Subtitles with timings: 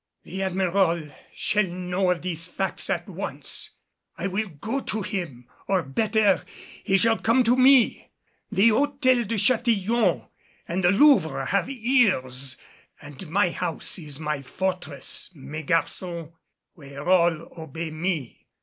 [0.23, 3.69] "The Admiral shall know of these facts at once.
[4.17, 6.43] I will go to him or better
[6.83, 8.09] he shall come to me.
[8.51, 10.27] The Hôtel de Châtillon
[10.67, 12.57] and the Louvre have ears
[12.99, 16.31] and my house is my fortress, mes garçons,
[16.73, 18.47] where all obey me.